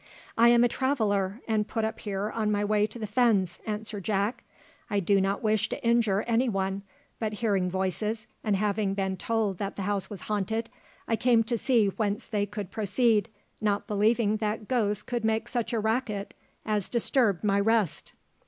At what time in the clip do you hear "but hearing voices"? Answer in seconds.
7.19-8.25